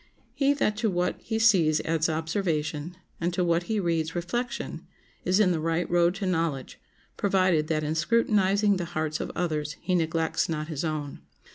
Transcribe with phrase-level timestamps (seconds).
[0.33, 4.87] He that to what he sees adds observation, and to what he reads, reflection,
[5.25, 6.81] is in the right road to knowledge,
[7.17, 11.21] provided that in scrutinizing the hearts of others he neglects not his own.